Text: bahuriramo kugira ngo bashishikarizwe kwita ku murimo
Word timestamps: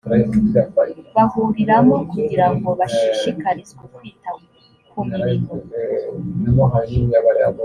bahuriramo 1.15 1.95
kugira 2.11 2.45
ngo 2.53 2.69
bashishikarizwe 2.79 3.83
kwita 3.95 4.29
ku 4.89 4.99
murimo 5.09 5.51